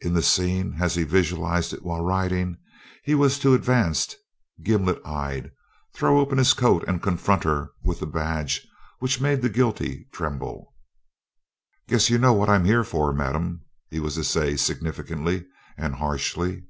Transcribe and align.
In 0.00 0.12
the 0.14 0.22
scene, 0.22 0.76
as 0.80 0.94
he 0.94 1.02
visualized 1.02 1.72
it 1.72 1.82
while 1.82 2.04
riding, 2.04 2.58
he 3.02 3.16
was 3.16 3.40
to 3.40 3.54
advance 3.54 4.14
gimlet 4.62 5.04
eyed, 5.04 5.50
throw 5.92 6.20
open 6.20 6.38
his 6.38 6.52
coat 6.52 6.84
and 6.86 7.02
confront 7.02 7.42
her 7.42 7.72
with 7.82 7.98
the 7.98 8.06
badge 8.06 8.64
which 9.00 9.20
made 9.20 9.42
the 9.42 9.48
guilty 9.48 10.06
tremble. 10.12 10.72
"Guess 11.88 12.08
you 12.08 12.18
know 12.18 12.34
what 12.34 12.48
I'm 12.48 12.64
here 12.66 12.84
for, 12.84 13.12
Madam," 13.12 13.64
he 13.90 13.98
was 13.98 14.14
to 14.14 14.22
say 14.22 14.54
significantly 14.56 15.44
and 15.76 15.96
harshly. 15.96 16.62